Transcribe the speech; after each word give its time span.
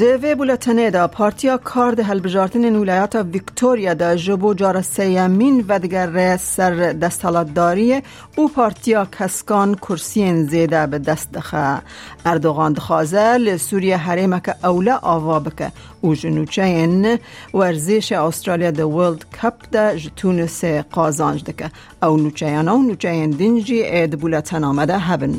دوی 0.00 0.34
بولتنه 0.34 0.90
دا 0.90 1.06
پارتیا 1.06 1.56
کار 1.56 1.92
ده 1.92 2.02
هلبجارتن 2.02 2.64
ویکتوریا 3.32 3.94
دا 3.94 4.16
جبو 4.16 4.54
جار 4.54 4.82
سیمین 4.82 5.64
و 5.68 5.78
دگر 5.78 6.36
سر 6.36 6.92
دستالتداری 6.92 8.02
او 8.36 8.48
پارتیا 8.48 9.06
کسکان 9.18 9.74
کرسین 9.74 10.44
زیده 10.44 10.86
به 10.86 10.98
دست 10.98 11.32
دخه. 11.32 11.82
اردوغان 12.26 12.72
دخوازه 12.72 13.36
لسوریه 13.36 13.96
حریمه 13.96 14.40
که 14.40 14.54
اوله 14.64 14.94
آوا 14.94 15.40
بکه. 15.40 15.72
او 16.00 16.14
جنوچه 16.14 16.62
این 16.62 17.18
ورزش 17.54 18.12
استرالیا 18.12 18.70
دا 18.70 18.88
ورلد 18.88 19.24
کپ 19.42 19.54
دا 19.72 19.94
جتونس 19.94 20.64
قازانج 20.64 21.44
دکه. 21.44 21.70
او 22.02 22.16
نوچه 22.16 22.46
او 22.46 22.82
نوچه 22.82 23.26
دینجی 23.26 23.82
اید 23.82 24.20
بولتن 24.20 24.64
آمده 24.64 24.98
هبن. 24.98 25.34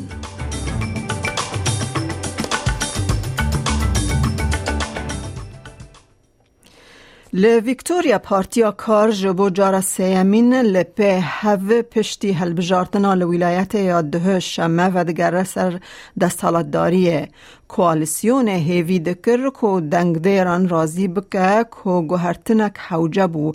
ل 7.34 7.44
ویکتوریا 7.64 8.18
پارتیا 8.18 8.70
کار 8.70 9.10
جبو 9.10 9.48
جارا 9.50 9.80
سیمین 9.80 10.54
لپه 10.54 11.20
هف 11.22 11.72
پشتی 11.90 12.32
هلبجارتنا 12.32 13.14
لولایت 13.14 13.74
یا 13.74 14.02
ده 14.02 14.40
شمه 14.40 14.88
و 14.94 15.04
دگر 15.04 15.44
سر 15.44 15.80
دستالت 16.20 16.70
داریه 16.70 17.28
کوالسیون 17.68 18.48
هیوی 18.48 18.98
دکر 18.98 19.50
کو 19.50 19.80
دنگ 19.80 20.18
دیران 20.18 20.68
رازی 20.68 21.08
بکه 21.08 21.64
کو 21.70 22.02
گوهرتنک 22.02 22.78
حوجه 22.78 23.26
بو 23.26 23.52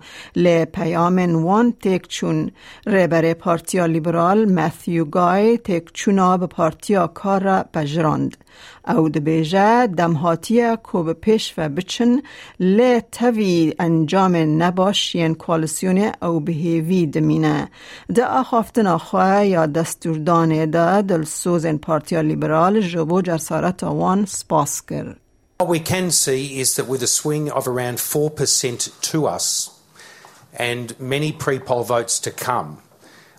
پیام 0.73 1.45
وان 1.45 1.71
تک 1.71 2.07
چون 2.07 2.52
ریبر 2.87 3.33
پارتیا 3.33 3.85
لیبرال 3.85 4.45
مثیو 4.45 5.05
گای 5.05 5.57
تک 5.57 5.93
چونا 5.93 6.37
به 6.37 6.47
پارتیا 6.47 7.07
کار 7.07 7.63
بجراند 7.73 8.37
او 8.88 9.09
دبیجه 9.09 9.88
دمهاتیه 9.88 10.75
کو 10.83 11.03
به 11.03 11.13
پیش 11.13 11.53
و 11.58 11.69
بچن 11.69 12.22
ل 12.59 12.99
توی 12.99 13.73
انجام 13.80 14.36
نباشین 14.64 15.36
کوالسیون 15.36 16.11
او 16.22 16.39
به 16.39 16.52
هیوی 16.52 17.05
دمینه 17.05 17.69
ده 18.16 18.25
آخافتن 18.25 18.88
آخواه 18.88 19.45
یا 19.45 19.66
دستوردانه 19.66 20.66
ده 20.66 21.02
دل 21.02 21.23
سوزن 21.23 21.77
پارتیا 21.77 22.22
لیبرال 22.22 22.81
جبو 22.81 23.22
جرسارت 23.22 23.83
آوان 23.83 24.25
What 25.59 25.69
we 25.69 25.80
can 25.80 26.11
see 26.11 26.59
is 26.59 26.75
that 26.75 26.88
with 26.88 27.02
a 27.02 27.08
swing 27.08 27.49
of 27.49 27.67
around 27.67 27.97
4% 27.97 29.02
to 29.11 29.25
us 29.25 29.80
and 30.53 30.99
many 30.99 31.31
pre 31.31 31.59
poll 31.59 31.83
votes 31.83 32.19
to 32.19 32.31
come, 32.31 32.77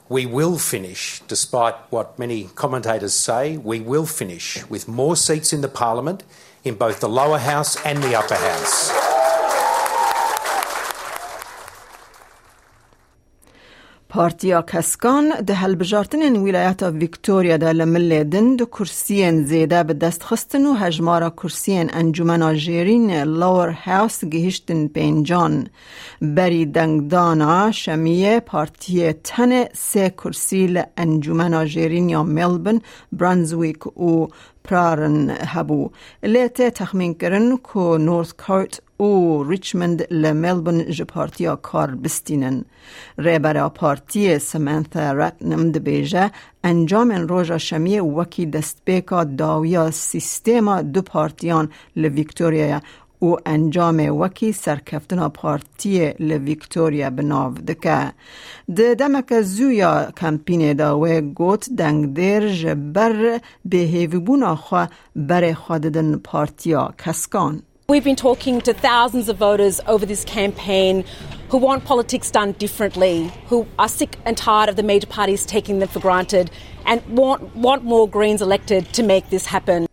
we 0.09 0.25
will 0.25 0.59
finish, 0.59 1.21
despite 1.29 1.75
what 1.91 2.19
many 2.19 2.45
commentators 2.55 3.15
say, 3.15 3.57
we 3.59 3.81
will 3.81 4.07
finish 4.07 4.65
with 4.69 4.89
more 4.89 5.17
seats 5.17 5.53
in 5.53 5.61
the 5.61 5.69
parliament 5.69 6.25
in 6.65 6.75
both 6.75 7.01
the 7.01 7.09
lower 7.09 7.39
house 7.39 7.77
and 7.85 8.03
the 8.03 8.15
upper 8.15 8.35
house. 8.35 9.08
پارتیا 14.19 14.63
کسکان 14.63 15.27
ده 15.47 15.55
هلبجارتن 15.55 16.37
ولایت 16.37 16.83
ویکتوریا 16.83 17.57
ده 17.57 17.73
لمل 17.73 18.25
دن 18.25 18.57
دو 18.57 18.67
کرسین 18.67 19.45
زیده 19.45 19.83
به 19.83 19.95
دست 19.95 20.23
خستن 20.23 20.67
و 20.67 20.75
هجمارا 20.75 21.31
کرسین 21.31 21.91
انجومن 21.93 22.43
آجیرین 22.43 23.23
لور 23.23 23.69
هاوس 23.71 24.25
گهشتن 24.25 24.89
پینجان 24.89 25.69
بری 26.23 26.67
دنگدانا 26.67 27.71
شمیه 27.71 28.41
پارتی 28.41 29.13
تن 29.13 29.65
سه 29.75 30.11
کرسی 30.11 30.83
انجومن 30.97 31.55
آجیرین 31.55 32.09
یا 32.09 32.23
ملبن 32.23 32.81
برانزویک 33.13 33.87
و 34.01 34.27
پرارن 34.65 35.31
هبو 35.31 35.91
لیته 36.23 36.71
تخمین 36.71 37.15
کرن 37.15 37.57
کو 37.57 37.99
نورث 37.99 38.33
کارت 38.33 38.88
او 39.01 39.45
ریچمند 39.51 40.07
لملبون 40.11 40.79
جپارتیا 40.91 41.57
کار 41.57 41.91
بستینن. 41.95 42.65
ریبر 43.19 43.69
پارتی 43.69 44.39
سمانتا 44.39 45.13
رتنم 45.13 45.73
دبیجه 45.73 46.31
انجام 46.65 47.13
روژا 47.13 47.59
شمی 47.59 47.99
وکی 47.99 48.47
دستبیکا 48.47 49.25
داویا 49.25 49.91
سیستما 49.91 50.83
دو 50.83 51.03
پارتیان 51.03 51.69
لویکتوریا 51.97 52.81
او 53.19 53.37
انجام 53.47 54.01
وکی 54.21 54.53
سرکفتنا 54.53 55.29
پارتی 55.29 56.13
لویکتوریا 56.21 57.11
بناو 57.11 57.55
دکه 57.55 58.13
ده 58.77 58.95
دمک 58.95 59.41
زویا 59.41 60.11
کمپین 60.17 60.73
داوه 60.73 61.21
گوت 61.21 61.69
دنگ 61.79 62.15
دیر 62.15 62.53
جبر 62.53 63.41
به 63.65 63.77
هیویبون 63.77 64.55
خواه 64.55 64.91
بر 65.17 65.53
خوددن 65.53 66.17
پارتیا 66.17 66.95
کسکان 66.99 67.63
We've 67.90 68.04
been 68.04 68.16
talking 68.16 68.62
to 68.62 68.74
thousands 68.74 69.28
of 69.30 69.38
voters 69.38 69.82
over 69.88 70.06
this 70.06 70.24
campaign 70.24 71.04
who 71.50 71.58
want 71.58 71.86
politics 71.86 72.32
done 72.32 72.54
differently, 72.54 73.32
who 73.48 73.68
are 73.78 73.90
sick 73.90 74.18
and 74.26 74.36
tired 74.36 74.70
of 74.70 74.76
the 74.76 74.84
major 74.84 75.08
parties 75.08 75.46
taking 75.46 75.80
them 75.80 75.90
for 75.90 76.00
granted, 76.00 76.50
and 76.86 77.06
want, 77.08 77.56
want 77.56 77.84
more 77.84 78.10
Greens 78.10 78.42
elected 78.42 78.92
to 78.94 79.04
make 79.04 79.30
this 79.30 79.46
happen. 79.46 79.88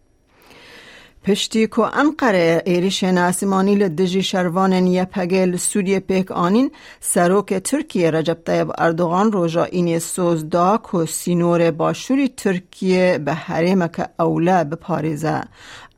پشتی 1.24 1.66
کو 1.66 1.82
انقره 1.82 2.62
ایریش 2.66 3.04
ناسیمانی 3.04 3.74
لدجی 3.74 4.22
شروان 4.22 4.86
یه 4.86 5.04
پگل 5.04 5.56
سوریه 5.56 6.00
پیک 6.00 6.32
آنین 6.32 6.70
سروک 7.00 7.54
ترکیه 7.54 8.10
رجب 8.10 8.38
طیب 8.44 8.72
اردوغان 8.78 9.32
روژا 9.32 9.64
این 9.64 9.98
سوز 9.98 10.48
دا 10.48 10.76
کو 10.76 11.06
سینور 11.06 11.70
باشوری 11.70 12.28
ترکیه 12.28 13.18
به 13.24 13.34
حریمک 13.34 14.06
اوله 14.18 14.64
بپاریزه 14.64 15.42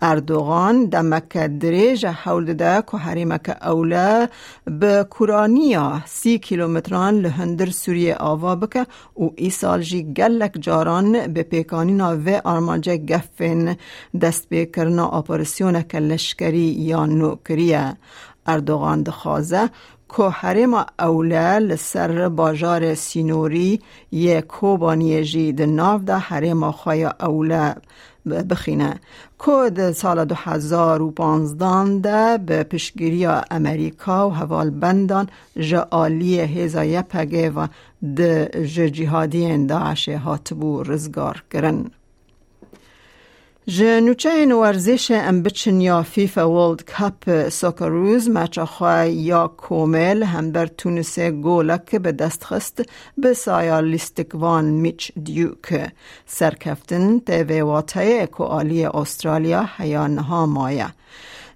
اردوغان 0.02 0.86
دمک 0.86 1.38
دریج 1.38 2.06
حول 2.06 2.54
ده 2.54 2.84
که 2.92 2.98
حریمک 2.98 3.58
اوله 3.62 4.30
به 4.66 5.04
کورانیا 5.10 6.02
سی 6.06 6.40
کیلومتران 6.40 7.20
لهندر 7.20 7.70
سوریه 7.70 8.16
آوا 8.16 8.56
بکه 8.56 8.86
و 9.20 9.30
ای 9.36 9.50
سال 9.50 9.82
جی 9.82 10.14
گلک 10.14 10.54
جاران 10.60 11.28
به 11.28 11.44
پیکانینا 11.44 12.18
و 12.26 12.42
آرمانجه 12.44 12.98
گفن 12.98 13.78
دست 14.22 14.50
بکرنا 14.50 15.10
اپراسیون 15.10 15.76
لشکری 15.94 16.68
یا 16.92 17.06
نوکریه. 17.06 17.98
اردوغان 18.48 19.04
دخوازه 19.04 19.70
اوله 21.00 21.60
لسر 21.60 22.30
باجار 22.30 22.94
سینوری 22.94 23.82
یه 24.12 24.42
کوبانی 24.42 25.24
جی 25.24 25.52
ده 25.52 25.66
ناو 25.66 26.00
ده 26.00 26.18
حرم 26.18 26.72
خواه 26.72 27.14
اوله 27.22 27.76
بخینه 28.50 29.00
کود 29.38 29.92
سال 29.92 30.26
2015 30.26 32.00
ده 32.00 32.38
به 32.38 32.64
پشگیری 32.64 33.26
امریکا 33.26 34.30
و 34.30 34.34
حوال 34.34 34.70
بندان 34.70 35.30
جعالی 35.60 36.40
هزایه 36.40 37.02
پگه 37.02 37.50
و 37.50 37.68
ده 38.16 38.68
جهادی 38.94 39.66
داعش 39.66 40.10
هاتبو 40.10 40.84
رزگار 40.84 41.44
کرن. 41.54 41.92
جنوچه 43.70 44.56
ورزش 44.56 45.12
ام 45.12 45.44
بچن 45.44 45.82
یا 45.82 46.04
فیفا 46.04 46.52
ورلد 46.52 46.84
کپ 46.84 47.50
سوکروز 47.50 48.30
مچا 48.30 48.66
خواه 48.66 49.08
یا 49.10 49.48
کومل 49.48 50.24
هم 50.24 50.52
در 50.52 50.66
تونس 50.66 51.20
گولک 51.20 51.96
به 51.96 52.12
دست 52.12 52.44
خست 52.44 52.82
به 53.18 53.34
سایا 53.34 53.80
لیستکوان 53.80 54.66
میچ 54.66 55.12
دیوک 55.24 55.92
سرکفتن 56.26 57.20
تیوی 57.20 57.62
واتای 57.62 58.28
آلی 58.38 58.86
استرالیا 58.86 59.70
حیانها 59.78 60.46
مایه 60.46 60.88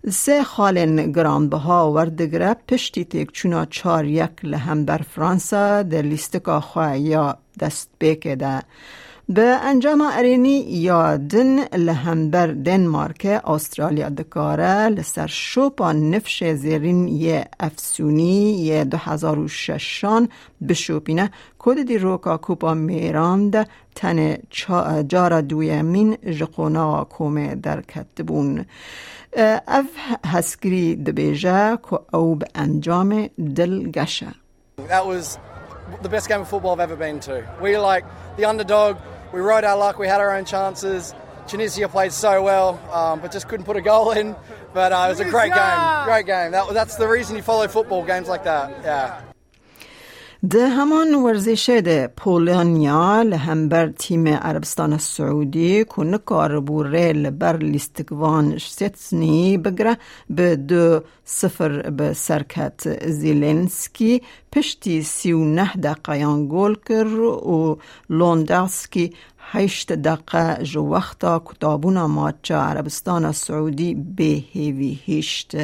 سه 0.09 0.43
خالن 0.43 1.11
گران 1.11 1.49
بها 1.49 1.91
وردگره 1.91 2.55
پشتی 2.67 3.05
تیک 3.05 3.31
چونا 3.31 3.65
چار 3.65 4.05
یک 4.05 4.31
لهم 4.43 4.85
در 4.85 4.97
فرانسا 4.97 5.83
در 5.83 6.01
لیستکا 6.01 6.59
خواه 6.59 6.97
یا 6.97 7.37
دست 7.59 7.89
بکده 7.99 8.61
به 9.29 9.41
انجام 9.41 10.01
ارینی 10.11 10.59
یادن 10.59 11.65
لهمبر 11.65 12.47
دنمارک 12.47 13.25
استرالیا 13.25 14.09
دکاره 14.09 14.87
لسر 14.87 15.27
شوپا 15.27 15.91
نفش 15.91 16.43
زیرین 16.43 17.07
یه 17.07 17.45
افسونی 17.59 18.51
یه 18.51 18.83
دو 18.83 18.97
هزار 18.97 19.39
و 19.39 19.47
ششان 19.47 20.29
بشوپینه. 20.69 21.31
کد 21.59 21.81
دی 21.87 21.97
روکا 21.97 22.37
کوپا 22.37 22.73
میراند. 22.73 23.67
تن 23.95 24.37
جارا 25.07 25.41
دویمین 25.41 26.17
جقونا 26.39 27.03
کومه 27.03 27.55
در 27.55 27.81
کتبون. 27.81 28.65
اف 29.67 29.85
هسکری 30.25 30.95
دبیجه 30.95 31.77
که 31.89 31.99
او 32.13 32.35
به 32.35 32.45
انجام 32.55 33.27
دل 33.55 33.91
گشه 33.91 34.27
That 34.89 35.05
was 35.05 35.37
the 36.01 36.09
best 36.09 36.27
game 36.27 36.41
of 36.41 36.49
football 36.49 36.73
I've 36.73 36.79
ever 36.79 36.95
been 36.95 37.19
to. 37.21 37.47
We 37.61 37.77
like 37.77 38.05
the 38.37 38.45
underdog. 38.45 38.97
We 39.33 39.39
rode 39.39 39.63
our 39.63 39.77
luck. 39.77 39.97
We 39.99 40.07
had 40.07 40.21
our 40.21 40.35
own 40.35 40.45
chances. 40.45 41.13
Tunisia 41.47 41.87
played 41.89 42.11
so 42.11 42.43
well, 42.43 42.79
um, 42.93 43.19
but 43.19 43.31
just 43.31 43.47
couldn't 43.47 43.65
put 43.65 43.75
a 43.75 43.81
goal 43.81 44.11
in. 44.11 44.35
But 44.73 44.91
uh, 44.91 45.05
it 45.07 45.09
was 45.09 45.19
a 45.19 45.25
great 45.25 45.53
game. 45.53 46.05
Great 46.05 46.25
game. 46.25 46.51
That, 46.51 46.73
that's 46.73 46.95
the 46.95 47.07
reason 47.07 47.35
you 47.35 47.41
follow 47.41 47.67
football 47.67 48.05
games 48.05 48.27
like 48.27 48.43
that. 48.45 48.69
Yeah. 48.83 49.21
ده 50.49 50.69
همان 50.69 51.15
ورزش 51.15 51.69
پولونیا 52.15 53.21
لهمبر 53.21 53.87
تیم 53.87 54.27
عربستان 54.27 54.93
السعودی 54.93 55.83
که 55.83 56.01
نکار 56.01 56.59
بوره 56.59 57.13
لبر 57.13 57.57
لیستگوان 57.57 58.57
شتسنی 58.57 59.57
بگره 59.57 59.97
به 60.29 60.55
دو 60.55 61.01
صفر 61.25 61.89
به 61.89 62.13
سرکت 62.13 63.07
زیلنسکی. 63.09 64.21
پشتی 64.51 65.03
سی 65.03 65.31
و 65.33 65.45
نه 65.45 65.73
دقیقیان 65.73 66.47
گل 66.51 66.75
کر 66.87 67.07
و 67.07 67.79
لونداسکی 68.09 69.13
هشت 69.43 69.93
دقیقه 69.93 70.63
جو 70.63 70.81
وقتا 70.81 71.41
کتابونا 71.45 72.07
ماچا 72.07 72.61
عربستان 72.61 73.25
السعودی 73.25 73.95
به 73.95 74.43
هیوی 74.51 74.99
هشت. 75.07 75.55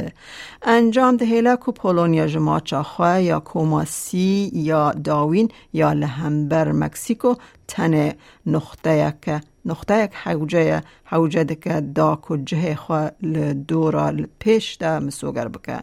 انجام 0.61 1.17
ده 1.17 1.55
کو 1.55 1.71
پولونیا 1.71 2.27
جماچا 2.27 2.83
خواه 2.83 3.21
یا 3.21 3.39
کوماسی 3.39 4.51
یا 4.53 4.91
داوین 4.91 5.49
یا 5.73 5.93
لهمبر 5.93 6.71
مکسیکو 6.71 7.35
تن 7.67 8.11
نقطه 8.45 9.07
یک 9.07 9.41
نقطه 9.65 10.03
یک 10.03 10.11
حوجه 10.13 10.83
حوجه 11.05 11.43
دکه 11.43 11.81
دا 11.81 12.15
کجه 12.15 12.75
خواه 12.75 13.11
لدورا 13.21 14.13
پیش 14.39 14.77
ده 14.77 14.99
مسوگر 14.99 15.47
بکه. 15.47 15.79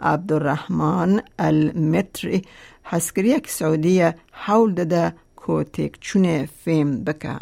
عبدالرحمن 0.00 1.22
المتری 1.38 2.42
حسکری 2.84 3.40
سعودیه 3.46 4.14
حول 4.32 4.74
ده 4.74 5.14
كوتيك 5.41 5.97
تشوني 5.97 6.47
فيم 6.47 7.03
بكا 7.03 7.39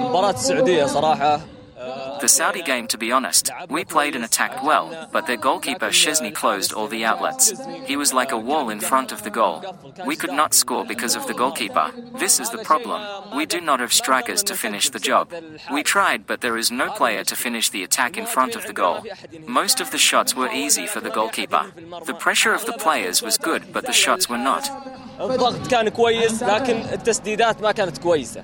مباراة 0.00 0.30
السعودية 0.30 0.86
صراحة 0.86 1.40
The 2.20 2.28
Saudi 2.28 2.62
game, 2.62 2.86
to 2.88 2.98
be 2.98 3.12
honest, 3.12 3.50
we 3.68 3.84
played 3.84 4.16
and 4.16 4.24
attacked 4.24 4.64
well, 4.64 5.08
but 5.12 5.26
their 5.26 5.36
goalkeeper 5.36 5.90
Chesney 5.90 6.30
closed 6.30 6.72
all 6.72 6.88
the 6.88 7.04
outlets. 7.04 7.52
He 7.84 7.96
was 7.96 8.14
like 8.14 8.32
a 8.32 8.38
wall 8.38 8.70
in 8.70 8.80
front 8.80 9.12
of 9.12 9.22
the 9.22 9.30
goal. 9.30 9.62
We 10.06 10.16
could 10.16 10.32
not 10.32 10.54
score 10.54 10.84
because 10.86 11.14
of 11.14 11.26
the 11.26 11.34
goalkeeper. 11.34 11.92
This 12.18 12.40
is 12.40 12.48
the 12.50 12.64
problem. 12.70 13.00
We 13.36 13.44
do 13.44 13.60
not 13.60 13.80
have 13.80 13.92
strikers 13.92 14.42
to 14.44 14.54
finish 14.54 14.88
the 14.88 14.98
job. 14.98 15.26
We 15.70 15.82
tried, 15.82 16.26
but 16.26 16.40
there 16.40 16.56
is 16.56 16.70
no 16.70 16.90
player 16.90 17.22
to 17.24 17.36
finish 17.36 17.68
the 17.68 17.84
attack 17.84 18.16
in 18.16 18.24
front 18.24 18.56
of 18.56 18.66
the 18.66 18.72
goal. 18.72 19.04
Most 19.46 19.80
of 19.82 19.90
the 19.90 19.98
shots 19.98 20.34
were 20.34 20.50
easy 20.50 20.86
for 20.86 21.00
the 21.00 21.10
goalkeeper. 21.10 21.64
The 22.06 22.14
pressure 22.14 22.54
of 22.54 22.64
the 22.64 22.78
players 22.84 23.22
was 23.22 23.36
good, 23.36 23.62
but 23.74 23.84
the 23.84 23.92
shots 23.92 24.28
were 24.30 24.38
not. 24.38 24.64
الضغط 25.21 25.67
كان 25.67 25.89
كويس 25.89 26.43
لكن 26.43 26.75
التسديدات 26.93 27.61
ما 27.61 27.71
كانت 27.71 27.97
كويسة. 27.97 28.43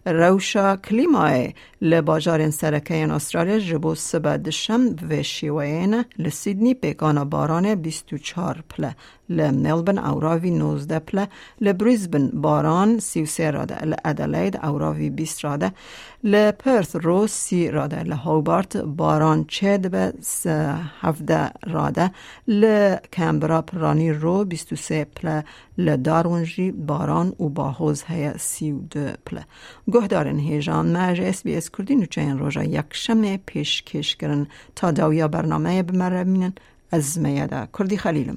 روشا 0.06 0.76
کلیمای 0.76 1.54
لباجار 1.82 2.50
سرکه 2.50 2.94
استرالیا 2.94 3.58
جبو 3.58 3.94
سبا 3.94 4.36
دشم 4.36 4.96
و 5.10 5.22
شیوین 5.22 6.04
لسیدنی 6.18 6.74
پیکان 6.74 7.24
باران 7.24 7.74
24 7.74 8.64
پله 8.68 8.96
لملبن 9.28 9.98
اوراوی 9.98 10.50
19 10.50 10.98
پله 10.98 11.28
لبریزبن 11.60 12.30
باران 12.34 12.98
33 12.98 13.50
راده 13.50 13.84
لادلید 13.84 14.56
اوراوی 14.56 15.10
20 15.10 15.44
راده 15.44 15.72
لپرث 16.24 16.96
رو 16.96 17.26
30 17.26 17.70
راده 17.70 18.02
لهوبارت 18.02 18.76
باران 18.76 19.44
چد 19.48 19.90
به 19.90 20.12
17 21.00 21.50
راده 21.66 22.10
لکمبرا 22.48 23.62
پرانی 23.62 24.12
رو 24.12 24.44
23 24.44 25.04
پله 25.04 25.44
لدارونجی 25.78 26.70
باران 26.72 27.28
و 27.40 27.48
باهوز 27.48 28.02
هیا 28.02 28.36
32 28.38 29.00
پله. 29.26 29.44
گوه 29.92 30.06
دارن 30.06 30.38
هیجان 30.38 30.96
مج 30.96 31.20
اس 31.20 31.42
بی 31.42 31.56
اس 31.56 31.70
کردی 31.70 31.96
نوچه 31.96 32.20
این 32.20 32.38
روژا 32.38 32.64
یک 32.64 32.84
شمه 32.90 33.40
پیش 33.46 33.82
کش 33.82 34.16
کرن 34.16 34.46
تا 34.76 34.90
داویا 34.90 35.28
برنامه 35.28 35.82
بمرمینن. 35.82 36.52
از 36.90 37.18
میاده 37.18 37.68
کردی 37.78 37.96
خلیلم. 37.96 38.36